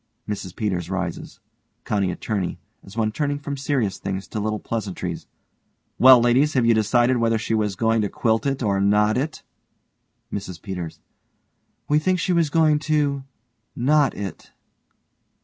[0.27, 1.39] MRS PETERS rises.)
[1.85, 5.27] COUNTY ATTORNEY: (as one turning from serious things to little pleasantries)
[5.99, 9.43] Well ladies, have you decided whether she was going to quilt it or knot it?
[10.33, 11.01] MRS PETERS:
[11.87, 13.25] We think she was going to
[13.75, 14.51] knot it.